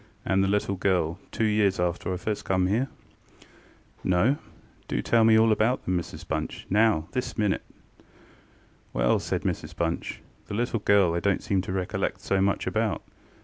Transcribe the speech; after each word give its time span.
and 0.25 0.43
the 0.43 0.47
little 0.47 0.73
girl, 0.75 1.19
two 1.31 1.43
years 1.43 1.79
after 1.79 2.11
I 2.11 2.17
first 2.17 2.43
come 2.43 2.65
here? 2.65 2.87
ŌĆØ 4.03 4.09
ŌĆ£No. 4.09 4.37
Do 4.87 4.99
tell 5.03 5.23
me 5.23 5.37
all 5.37 5.51
about 5.51 5.85
them, 5.85 5.95
Mrs 5.99 6.25
BunchŌĆönow, 6.25 7.11
this 7.11 7.37
minute! 7.37 7.61
ŌĆØ 8.95 8.99
ŌĆ£Well, 9.03 9.15
ŌĆØ 9.17 9.21
said 9.21 9.41
Mrs 9.43 9.75
Bunch, 9.75 10.23
ŌĆ£the 10.49 10.55
little 10.57 10.79
girl 10.79 11.13
I 11.13 11.19
donŌĆÖt 11.19 11.43
seem 11.43 11.61
to 11.61 11.71
recollect 11.71 12.19
so 12.21 12.41
much 12.41 12.65
about. 12.65 13.03